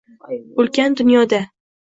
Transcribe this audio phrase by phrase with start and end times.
[0.59, 1.39] Ulkan dunyoda